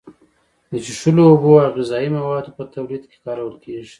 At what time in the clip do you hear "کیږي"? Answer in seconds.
3.63-3.89